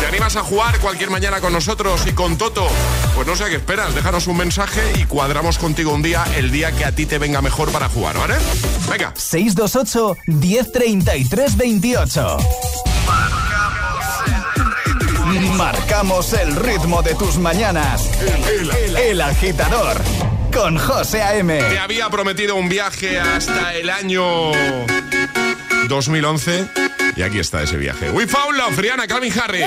¿Te 0.00 0.06
animas 0.06 0.34
a 0.34 0.42
jugar 0.42 0.80
cualquier 0.80 1.10
mañana 1.10 1.40
con 1.40 1.52
nosotros 1.52 2.04
y 2.08 2.12
con 2.12 2.38
Toto? 2.38 2.66
Pues 3.14 3.24
no 3.24 3.36
sé 3.36 3.44
a 3.44 3.50
qué 3.50 3.54
esperas. 3.54 3.94
Déjanos 3.94 4.26
un 4.26 4.38
mensaje 4.38 4.82
y 4.98 5.04
cuadramos 5.04 5.56
contigo 5.56 5.94
un 5.94 6.02
día, 6.02 6.24
el 6.34 6.50
día 6.50 6.72
que 6.72 6.84
a 6.84 6.90
ti 6.90 7.06
te 7.06 7.18
venga 7.18 7.40
mejor 7.40 7.70
para 7.70 7.88
jugar, 7.88 8.18
¿vale? 8.18 8.34
Venga. 8.90 9.14
628 9.14 10.16
1033 10.26 11.56
28. 11.56 12.89
Marcamos 15.64 16.32
el 16.32 16.56
ritmo 16.56 17.02
de 17.02 17.14
tus 17.16 17.36
mañanas. 17.36 18.08
El, 18.48 18.70
el- 18.70 18.96
el 18.96 19.20
agitador 19.20 20.00
con 20.50 20.78
José 20.78 21.20
A.M. 21.22 21.58
Te 21.58 21.78
había 21.78 22.08
prometido 22.08 22.56
un 22.56 22.70
viaje 22.70 23.20
hasta 23.20 23.74
el 23.74 23.90
año 23.90 24.52
2011 25.88 26.66
y 27.14 27.22
aquí 27.22 27.40
está 27.40 27.62
ese 27.62 27.76
viaje. 27.76 28.10
We 28.10 28.26
found 28.26 28.56
love, 28.56 28.74
Rihanna, 28.78 29.06
Calvin 29.06 29.38
Harris. 29.38 29.66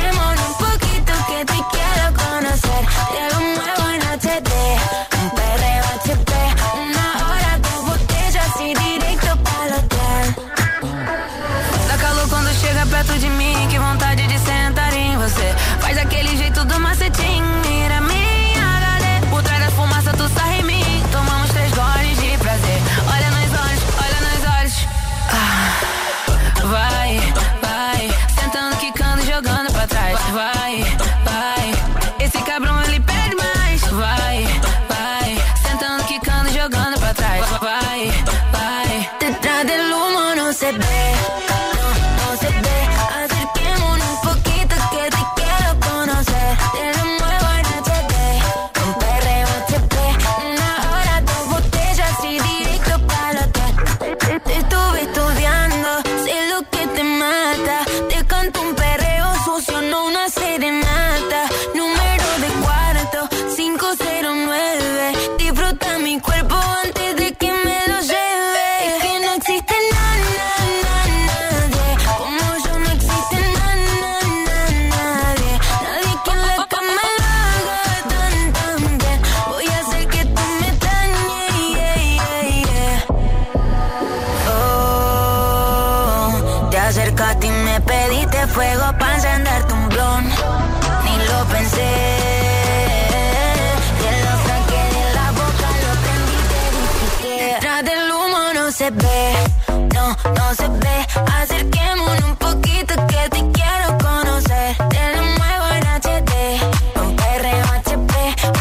ve. 98.91 99.33
No, 99.93 100.15
no 100.35 100.55
se 100.55 100.67
ve. 100.67 101.07
Acerquémonos 101.41 102.23
un 102.23 102.35
poquito 102.37 102.95
que 103.07 103.29
te 103.29 103.41
quiero 103.51 103.97
conocer. 103.99 104.77
Te 104.89 105.15
lo 105.15 105.23
muevo 105.23 105.67
en 105.77 105.83
HD. 105.87 106.33
Un 107.01 107.15
perreo 107.15 107.65
HP. 107.79 108.13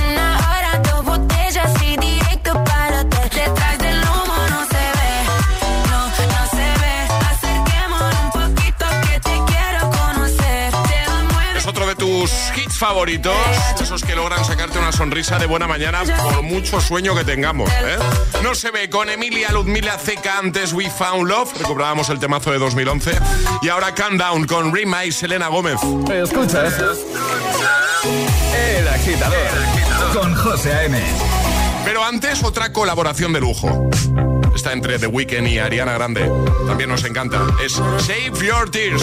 Una 0.08 0.26
hora, 0.48 0.78
dos 0.90 1.04
botellas 1.04 1.70
y 1.82 1.96
directo 1.96 2.52
para 2.64 3.00
hotel. 3.00 3.28
Detrás 3.30 3.78
del 3.78 3.98
humo 3.98 4.36
no 4.50 4.60
se 4.72 4.84
ve. 4.98 5.12
No, 5.90 6.00
no 6.34 6.42
se 6.56 6.66
ve. 6.82 6.94
Acerquémonos 7.30 8.14
un 8.24 8.30
poquito 8.30 8.86
que 9.04 9.20
te 9.20 9.34
quiero 9.50 9.90
conocer. 9.90 10.72
Te 10.88 11.10
lo 11.10 11.16
muevo. 11.32 11.58
Es 11.58 11.66
otro 11.66 11.86
de 11.86 11.94
tus 11.96 12.30
hits 12.56 12.76
favoritos, 12.78 13.34
logran 14.20 14.44
sacarte 14.44 14.78
una 14.78 14.92
sonrisa 14.92 15.38
de 15.38 15.46
buena 15.46 15.66
mañana 15.66 16.02
por 16.22 16.42
mucho 16.42 16.78
sueño 16.78 17.14
que 17.14 17.24
tengamos. 17.24 17.70
¿eh? 17.70 17.96
No 18.42 18.54
se 18.54 18.70
ve 18.70 18.90
con 18.90 19.08
Emilia 19.08 19.50
Ludmila 19.50 19.96
Ceca 19.96 20.36
antes 20.36 20.74
We 20.74 20.90
Found 20.90 21.26
Love, 21.26 21.54
recuperábamos 21.58 22.10
el 22.10 22.18
temazo 22.18 22.52
de 22.52 22.58
2011, 22.58 23.12
y 23.62 23.70
ahora 23.70 23.94
Calm 23.94 24.18
Down 24.18 24.46
con 24.46 24.74
Rima 24.74 25.06
y 25.06 25.12
Selena 25.12 25.48
Gómez. 25.48 25.80
Escuchas 26.12 26.74
El 28.54 28.88
Agitador 28.88 29.36
con 30.12 30.34
José 30.34 30.74
A.M. 30.74 31.00
Pero 31.86 32.04
antes, 32.04 32.44
otra 32.44 32.74
colaboración 32.74 33.32
de 33.32 33.40
lujo. 33.40 33.88
Está 34.54 34.74
entre 34.74 34.98
The 34.98 35.06
Weeknd 35.06 35.48
y 35.48 35.58
Ariana 35.58 35.94
Grande. 35.94 36.30
También 36.66 36.90
nos 36.90 37.04
encanta. 37.04 37.40
Es 37.64 37.72
Save 37.72 38.46
Your 38.46 38.70
Tears. 38.70 39.02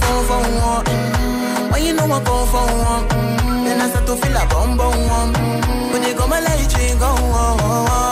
Gonna 0.00 0.04
phone 0.04 0.24
for 0.24 0.40
one? 0.60 0.84
Mm, 0.84 1.72
When 1.72 1.84
you 1.84 1.92
know 1.94 2.04
I 2.04 2.20
come 2.24 2.46
for 2.48 2.66
one, 2.90 3.08
mm, 3.08 3.64
then 3.64 3.80
I 3.80 3.88
start 3.88 4.06
to 4.06 4.16
feel 4.16 4.36
a 4.36 4.46
bum 4.46 4.76
bum 4.76 5.08
one. 5.08 5.32
Mm, 5.34 5.92
When 5.92 6.02
you 6.02 6.14
go 6.14 6.26
my 6.26 6.40
light, 6.40 6.72
you 6.78 6.96
go 6.98 7.06
on. 7.06 7.58
Yeah, 7.58 7.98
I 7.98 8.11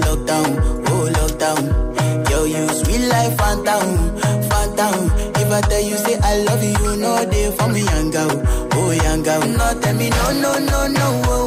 lockdown, 0.00 0.48
oh 0.88 1.10
lockdown. 1.18 2.30
Yo, 2.30 2.44
you 2.44 2.68
sweet 2.68 3.06
life, 3.08 3.36
phantom, 3.38 4.16
phantom. 4.48 5.10
If 5.36 5.50
I 5.52 5.60
tell 5.62 5.80
you 5.80 5.96
say 5.96 6.18
I 6.22 6.38
love 6.44 6.62
you, 6.62 6.96
know 6.96 7.24
they 7.24 7.50
for 7.56 7.68
me, 7.68 7.82
young 7.84 8.10
girl, 8.10 8.42
oh 8.72 8.90
young 8.92 9.22
girl. 9.22 9.40
No, 9.46 9.80
tell 9.80 9.94
me 9.94 10.10
no, 10.10 10.32
no, 10.40 10.58
no, 10.58 10.86
no, 10.88 11.22
oh, 11.26 11.45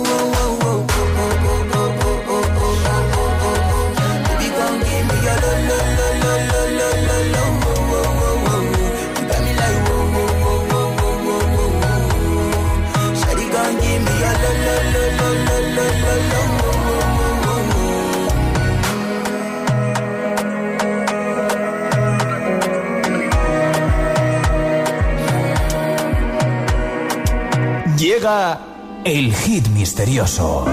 Llega 28.20 28.60
el 29.06 29.34
hit 29.34 29.66
misterioso. 29.70 30.66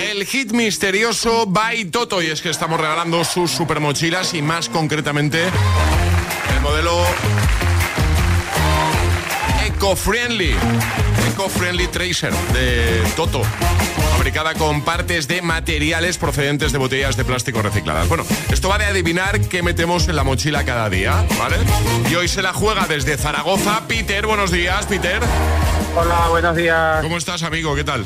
El 0.00 0.24
hit 0.24 0.50
misterioso 0.52 1.44
by 1.44 1.84
Toto 1.90 2.22
y 2.22 2.28
es 2.28 2.40
que 2.40 2.48
estamos 2.48 2.80
regalando 2.80 3.22
sus 3.22 3.50
super 3.50 3.78
mochilas 3.78 4.32
y 4.32 4.40
más 4.40 4.70
concretamente 4.70 5.44
el 6.54 6.60
modelo 6.62 7.04
Eco-Friendly 9.66 10.54
Eco-Friendly 11.32 11.88
Tracer 11.88 12.32
de 12.54 13.02
Toto 13.14 13.42
fabricada 14.22 14.54
con 14.54 14.82
partes 14.82 15.26
de 15.26 15.42
materiales 15.42 16.16
procedentes 16.16 16.70
de 16.70 16.78
botellas 16.78 17.16
de 17.16 17.24
plástico 17.24 17.60
recicladas. 17.60 18.06
Bueno, 18.06 18.24
esto 18.52 18.68
va 18.68 18.78
de 18.78 18.84
adivinar 18.84 19.40
qué 19.48 19.64
metemos 19.64 20.06
en 20.06 20.14
la 20.14 20.22
mochila 20.22 20.64
cada 20.64 20.88
día, 20.88 21.26
¿vale? 21.40 21.56
Y 22.08 22.14
hoy 22.14 22.28
se 22.28 22.40
la 22.40 22.52
juega 22.52 22.86
desde 22.86 23.16
Zaragoza. 23.16 23.82
Peter, 23.88 24.24
buenos 24.24 24.52
días, 24.52 24.86
Peter. 24.86 25.20
Hola, 25.96 26.28
buenos 26.30 26.54
días. 26.54 27.02
¿Cómo 27.02 27.16
estás, 27.16 27.42
amigo? 27.42 27.74
¿Qué 27.74 27.82
tal? 27.82 28.04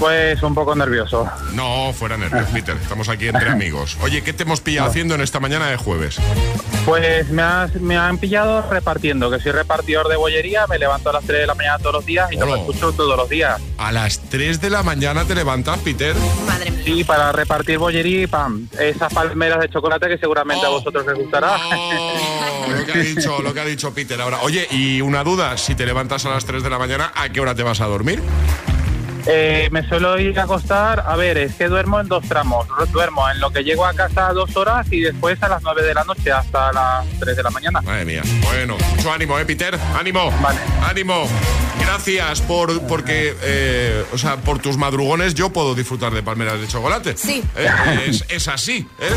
Pues 0.00 0.42
un 0.42 0.54
poco 0.54 0.74
nervioso. 0.74 1.28
No, 1.52 1.92
fuera 1.92 2.16
nervios, 2.16 2.48
Peter. 2.48 2.74
Estamos 2.82 3.08
aquí 3.10 3.28
entre 3.28 3.50
amigos. 3.50 3.98
Oye, 4.00 4.22
¿qué 4.22 4.32
te 4.32 4.42
hemos 4.44 4.60
pillado 4.62 4.88
haciendo 4.88 5.14
en 5.14 5.20
esta 5.20 5.38
mañana 5.40 5.68
de 5.68 5.76
jueves? 5.76 6.16
Pues 6.86 7.28
me, 7.28 7.42
has- 7.42 7.74
me 7.74 7.98
han 7.98 8.16
pillado 8.16 8.68
repartiendo, 8.70 9.30
que 9.30 9.38
soy 9.38 9.52
repartidor 9.52 10.08
de 10.08 10.16
bollería, 10.16 10.66
me 10.66 10.78
levanto 10.78 11.10
a 11.10 11.12
las 11.12 11.24
3 11.24 11.40
de 11.42 11.46
la 11.46 11.54
mañana 11.54 11.78
todos 11.78 11.92
los 11.96 12.06
días 12.06 12.32
y 12.32 12.36
te 12.38 12.46
lo 12.46 12.52
Oh. 12.52 12.56
escucho 12.56 12.92
todos 12.92 13.14
los 13.16 13.28
días. 13.28 13.60
A 13.76 13.92
las 13.92 14.18
3 14.30 14.60
de 14.62 14.70
la 14.70 14.82
mañana 14.82 15.24
te 15.26 15.34
levantas, 15.34 15.78
Peter. 15.80 16.16
Madre 16.46 16.70
mía. 16.70 16.80
Sí, 16.82 17.04
para 17.04 17.30
repartir 17.32 17.76
bollería 17.76 18.22
y 18.22 18.26
pam, 18.26 18.66
esas 18.80 19.12
palmeras 19.12 19.60
de 19.60 19.68
chocolate 19.68 20.08
que 20.08 20.16
seguramente 20.16 20.64
a 20.64 20.70
vosotros 20.70 21.04
les 21.06 21.14
gustará. 21.16 21.56
Oh, 21.76 22.66
lo 22.74 22.86
que 22.86 22.92
ha 22.92 22.96
dicho, 23.02 23.42
lo 23.42 23.52
que 23.52 23.60
ha 23.60 23.64
dicho 23.66 23.92
Peter 23.92 24.18
ahora. 24.20 24.38
Oye, 24.40 24.66
y 24.70 25.02
una 25.02 25.22
duda, 25.22 25.58
si 25.58 25.74
te 25.74 25.84
levantas 25.84 26.24
a 26.24 26.30
las 26.30 26.46
3 26.46 26.62
de 26.62 26.70
la 26.70 26.78
mañana, 26.78 27.12
¿a 27.14 27.28
qué 27.28 27.40
hora 27.42 27.54
te 27.54 27.62
vas 27.62 27.82
a 27.82 27.86
dormir? 27.86 28.22
Eh, 29.26 29.68
me 29.70 29.86
suelo 29.88 30.18
ir 30.18 30.38
a 30.38 30.44
acostar, 30.44 31.04
a 31.06 31.16
ver, 31.16 31.38
es 31.38 31.54
que 31.54 31.68
duermo 31.68 32.00
en 32.00 32.08
dos 32.08 32.24
tramos. 32.28 32.66
Duermo 32.92 33.28
en 33.30 33.40
lo 33.40 33.50
que 33.50 33.62
llego 33.62 33.84
a 33.84 33.94
casa 33.94 34.32
dos 34.32 34.56
horas 34.56 34.86
y 34.90 35.00
después 35.00 35.42
a 35.42 35.48
las 35.48 35.62
9 35.62 35.82
de 35.82 35.94
la 35.94 36.04
noche 36.04 36.30
hasta 36.32 36.72
las 36.72 37.06
3 37.18 37.36
de 37.36 37.42
la 37.42 37.50
mañana. 37.50 37.80
Madre 37.82 38.04
mía. 38.04 38.22
Bueno, 38.42 38.76
mucho 38.96 39.12
ánimo, 39.12 39.38
¿eh, 39.38 39.44
Peter? 39.44 39.78
Ánimo. 39.98 40.30
Vale. 40.40 40.58
Ánimo. 40.82 41.26
Gracias 41.80 42.40
por 42.42 42.80
porque, 42.82 43.36
eh, 43.42 44.04
o 44.12 44.18
sea, 44.18 44.36
por 44.36 44.58
tus 44.58 44.76
madrugones 44.76 45.34
yo 45.34 45.50
puedo 45.50 45.74
disfrutar 45.74 46.12
de 46.12 46.22
palmeras 46.22 46.60
de 46.60 46.68
chocolate. 46.68 47.16
Sí. 47.16 47.42
Eh, 47.56 47.68
Es, 48.06 48.24
es 48.28 48.48
así. 48.48 48.86
¿eh? 48.98 49.10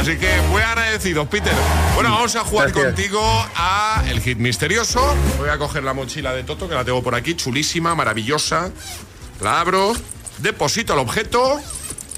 Así 0.00 0.16
que 0.16 0.28
muy 0.50 0.62
agradecido, 0.62 1.28
Peter. 1.28 1.52
Bueno, 1.94 2.10
vamos 2.10 2.34
a 2.36 2.40
jugar 2.40 2.68
Gracias. 2.72 2.86
contigo 2.94 3.20
a 3.56 4.02
el 4.08 4.20
hit 4.20 4.38
misterioso. 4.38 5.14
Voy 5.38 5.48
a 5.50 5.58
coger 5.58 5.84
la 5.84 5.92
mochila 5.92 6.32
de 6.32 6.42
Toto, 6.44 6.68
que 6.68 6.74
la 6.74 6.84
tengo 6.84 7.02
por 7.02 7.14
aquí, 7.14 7.34
chulísima, 7.34 7.94
maravillosa. 7.94 8.70
La 9.40 9.60
abro, 9.60 9.92
deposito 10.38 10.94
el 10.94 11.00
objeto 11.00 11.60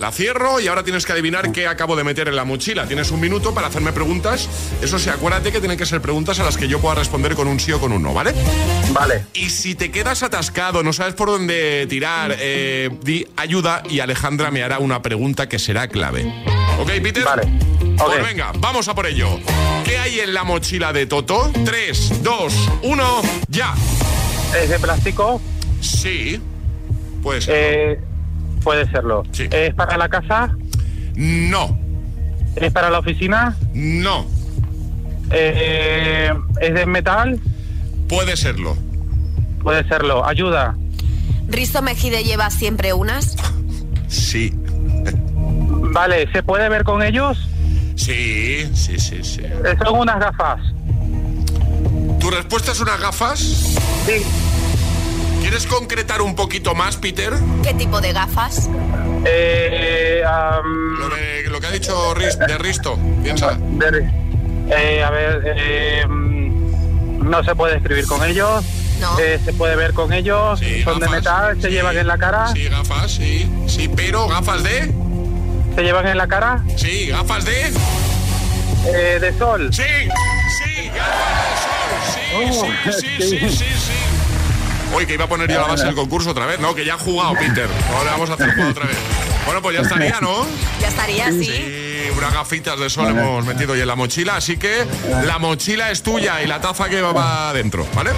La 0.01 0.11
cierro 0.11 0.61
y 0.61 0.67
ahora 0.67 0.83
tienes 0.83 1.05
que 1.05 1.13
adivinar 1.13 1.53
qué 1.53 1.67
acabo 1.67 1.95
de 1.95 2.05
meter 2.05 2.27
en 2.27 2.35
la 2.35 2.47
mochila. 2.47 2.87
Tienes 2.87 3.11
un 3.11 3.21
minuto 3.21 3.53
para 3.53 3.67
hacerme 3.67 3.93
preguntas. 3.93 4.49
Eso 4.81 4.99
sí, 4.99 5.11
acuérdate 5.11 5.53
que 5.53 5.61
tienen 5.61 5.77
que 5.77 5.85
ser 5.85 6.01
preguntas 6.01 6.41
a 6.41 6.45
las 6.45 6.57
que 6.57 6.69
yo 6.69 6.81
pueda 6.81 6.95
responder 6.95 7.35
con 7.35 7.47
un 7.47 7.61
sí 7.61 7.71
o 7.73 7.79
con 7.79 7.93
un 7.93 8.03
no, 8.03 8.15
¿vale? 8.15 8.33
Vale. 8.93 9.27
Y 9.35 9.51
si 9.51 9.75
te 9.75 9.91
quedas 9.91 10.23
atascado, 10.23 10.83
no 10.83 10.95
sabes 10.95 11.13
por 11.13 11.29
dónde 11.29 11.87
tirar, 11.87 12.35
eh, 12.39 12.89
di 13.03 13.27
ayuda 13.37 13.83
y 13.91 14.01
Alejandra 14.01 14.51
me 14.51 14.63
hará 14.63 14.79
una 14.79 15.03
pregunta 15.03 15.51
que 15.51 15.59
será 15.59 15.87
clave. 15.89 16.33
¿Ok, 16.79 16.93
Peter? 17.03 17.23
Vale. 17.23 17.43
Pues 17.99 18.23
venga, 18.23 18.53
vamos 18.57 18.89
a 18.89 18.95
por 18.95 19.07
ello. 19.07 19.39
¿Qué 19.85 19.99
hay 19.99 20.21
en 20.21 20.33
la 20.33 20.45
mochila 20.45 20.95
de 20.95 21.05
Toto? 21.05 21.53
3, 21.63 22.23
2, 22.23 22.71
1, 22.85 23.23
ya. 23.49 23.75
¿Es 24.59 24.71
de 24.71 24.79
plástico? 24.79 25.43
Sí. 25.83 26.41
Puede 27.23 27.43
ser. 27.43 27.55
Eh, 27.55 28.10
puede 28.63 28.91
serlo. 28.91 29.23
¿Es 29.39 29.75
para 29.75 29.97
la 29.97 30.09
casa? 30.09 30.55
No. 31.15 31.79
¿Es 32.57 32.73
para 32.73 32.91
la 32.91 32.99
oficina? 32.99 33.57
No. 33.75 34.27
Eh, 35.31 36.33
¿Es 36.61 36.75
de 36.75 36.87
metal? 36.87 37.39
Puede 38.09 38.37
serlo. 38.37 38.77
Puede 39.63 39.87
serlo. 39.89 40.27
Ayuda. 40.27 40.77
Risto 41.49 41.83
Mejide 41.83 42.25
lleva 42.25 42.51
siempre 42.51 42.93
unas. 42.93 43.37
Sí. 44.09 44.53
Vale, 45.93 46.31
¿se 46.33 46.43
puede 46.43 46.69
ver 46.69 46.85
con 46.85 47.03
ellos? 47.03 47.49
Sí, 47.97 48.69
sí, 48.75 48.99
sí, 48.99 49.23
sí. 49.23 49.43
Eh, 49.43 49.77
Son 49.85 49.99
unas 49.99 50.19
gafas. 50.19 50.61
¿Tu 52.19 52.31
respuesta 52.31 52.73
es 52.73 52.81
unas 52.81 53.01
gafas? 53.01 53.39
Sí. 53.41 54.23
¿Quieres 55.41 55.67
concretar 55.67 56.23
un 56.23 56.35
poquito 56.35 56.75
más, 56.75 56.97
Peter? 56.97 57.33
¿Qué 57.63 57.75
tipo 57.75 58.01
de 58.01 58.13
gafas? 58.13 58.69
Eh, 59.25 60.23
Lo, 60.99 61.09
de- 61.09 61.49
lo 61.51 61.61
que 61.61 61.67
ha 61.67 61.71
dicho 61.71 62.15
de 62.15 62.59
Risto, 62.59 62.99
piensa. 63.23 63.57
de- 63.59 64.11
eh, 64.71 65.03
a 65.03 65.11
ver, 65.11 65.43
eh, 65.57 66.05
no 66.09 67.43
se 67.43 67.55
puede 67.55 67.77
escribir 67.79 68.07
con 68.07 68.23
ellos. 68.25 68.65
Eh, 69.19 69.41
se 69.45 69.53
puede 69.55 69.77
ver 69.77 69.95
con 69.95 70.13
ellos. 70.13 70.61
Son 70.85 71.01
de 71.01 71.09
metal. 71.09 71.57
Se 71.61 71.69
sí. 71.69 71.75
llevan 71.75 71.97
en 71.97 72.07
la 72.07 72.19
cara. 72.19 72.49
Sí, 72.53 72.65
gafas, 72.69 73.11
sí. 73.13 73.51
Sí, 73.67 73.89
pero 73.95 74.29
gafas 74.29 74.63
de... 74.63 74.93
¿Se 75.75 75.83
llevan 75.83 76.07
en 76.07 76.19
la 76.19 76.29
cara? 76.29 76.63
Sí, 76.77 77.07
gafas 77.09 77.45
de... 77.47 77.73
Eh, 78.87 79.19
de 79.21 79.39
sol. 79.39 79.71
Sí, 79.73 79.83
sí, 79.83 80.91
gafas 80.95 82.47
de 82.47 82.53
sol. 82.53 82.93
Sí, 83.01 83.07
sí, 83.19 83.23
sí, 83.23 83.39
sí, 83.39 83.49
sí, 83.51 83.65
sí. 83.65 83.93
Uy, 84.95 85.07
que 85.07 85.15
iba 85.15 85.25
a 85.25 85.29
poner 85.29 85.49
ya 85.49 85.61
la 85.61 85.69
base 85.69 85.85
del 85.85 85.95
concurso 85.95 86.31
otra 86.31 86.47
vez, 86.47 86.59
¿no? 86.61 86.75
Que 86.75 86.85
ya 86.85 86.95
han 86.95 86.99
jugado, 86.99 87.35
Peter. 87.35 87.69
Ahora 87.97 88.13
vamos 88.13 88.31
a 88.31 88.35
hacer 88.35 88.55
juego 88.55 88.71
otra 88.71 88.87
vez. 88.87 88.97
Bueno, 89.45 89.63
pues 89.63 89.77
ya 89.77 89.83
estaría, 89.83 90.19
¿no? 90.21 90.47
Ya 90.81 90.89
estaría, 90.89 91.31
sí. 91.31 91.45
Sí, 91.45 92.11
unas 92.17 92.33
gafitas 92.33 92.79
de 92.79 92.91
sol 92.91 93.09
hemos 93.09 93.45
metido 93.45 93.73
hoy 93.73 93.81
en 93.81 93.87
la 93.87 93.97
mochila, 93.97 94.37
así 94.37 94.57
que 94.57 94.87
la 95.25 95.39
mochila 95.39 95.91
es 95.91 96.03
tuya 96.03 96.43
y 96.43 96.47
la 96.47 96.61
taza 96.61 96.89
que 96.89 97.01
va 97.01 97.51
adentro, 97.51 97.87
¿vale? 97.95 98.11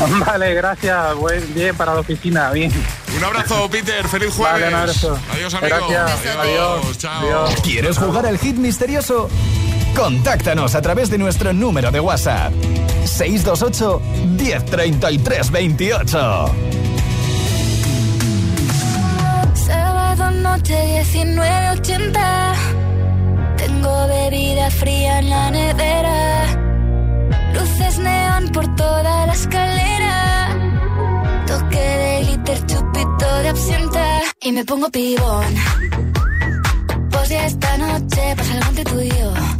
Vale, 0.26 0.54
gracias. 0.54 1.14
Buen, 1.16 1.54
bien 1.54 1.76
para 1.76 1.94
la 1.94 2.00
oficina. 2.00 2.50
Bien. 2.52 2.72
Un 3.16 3.24
abrazo, 3.24 3.68
Peter. 3.70 4.06
Feliz 4.08 4.32
jueves. 4.34 4.52
Vale, 4.54 4.68
un 4.68 4.74
abrazo. 4.74 5.18
Adiós, 5.32 5.54
amigo. 5.54 5.88
Gracias. 5.90 6.36
Adiós. 6.36 6.98
Chao. 6.98 7.54
¿Quieres 7.62 7.98
jugar 7.98 8.24
al 8.24 8.38
hit 8.38 8.56
misterioso? 8.56 9.28
Contáctanos 9.96 10.74
a 10.74 10.82
través 10.82 11.10
de 11.10 11.18
nuestro 11.18 11.52
número 11.52 11.90
de 11.90 12.00
WhatsApp. 12.00 12.52
628 13.04 14.00
1033 14.38 15.50
28. 15.50 16.54
Sábado 19.54 20.30
noche 20.30 21.04
1980. 21.12 22.54
Tengo 23.56 24.06
bebida 24.08 24.70
fría 24.70 25.18
en 25.18 25.30
la 25.30 25.50
nevera. 25.50 26.46
Luces 27.52 27.98
neón 27.98 28.48
por 28.52 28.74
toda 28.76 29.26
la 29.26 29.32
escalera. 29.32 30.56
Toque 31.46 31.78
de 31.78 32.24
glitter, 32.24 32.66
chupito 32.66 33.34
de 33.42 33.48
absenta. 33.48 34.20
Y 34.42 34.52
me 34.52 34.64
pongo 34.64 34.88
pibón. 34.90 35.54
Pues 37.10 37.28
ya 37.28 37.46
esta 37.46 37.76
noche 37.76 38.34
pasa 38.36 38.52
algo 38.54 38.68
entre 38.68 38.84
tú 38.84 39.00
y 39.00 39.08
yo. 39.08 39.59